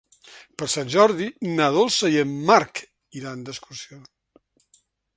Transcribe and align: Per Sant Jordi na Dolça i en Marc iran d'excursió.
Per 0.61 0.67
Sant 0.75 0.89
Jordi 0.93 1.27
na 1.59 1.69
Dolça 1.77 2.11
i 2.15 2.19
en 2.23 2.33
Marc 2.49 2.83
iran 3.23 3.47
d'excursió. 3.51 4.03